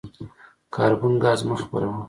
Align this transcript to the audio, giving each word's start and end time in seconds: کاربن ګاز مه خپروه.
کاربن 0.75 1.13
ګاز 1.23 1.39
مه 1.47 1.55
خپروه. 1.61 1.97